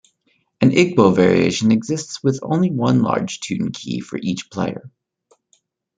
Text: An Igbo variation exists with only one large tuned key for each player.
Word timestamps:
An 0.61 0.71
Igbo 0.71 1.15
variation 1.15 1.71
exists 1.71 2.23
with 2.23 2.39
only 2.41 2.71
one 2.71 3.03
large 3.03 3.39
tuned 3.39 3.75
key 3.75 3.99
for 3.99 4.17
each 4.23 4.49
player. 4.49 4.89